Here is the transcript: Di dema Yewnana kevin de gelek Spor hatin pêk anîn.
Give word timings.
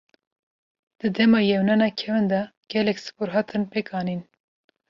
Di 0.99 1.07
dema 1.15 1.39
Yewnana 1.49 1.89
kevin 1.99 2.27
de 2.31 2.39
gelek 2.69 2.97
Spor 3.05 3.29
hatin 3.35 3.63
pêk 3.71 3.87
anîn. 3.99 4.21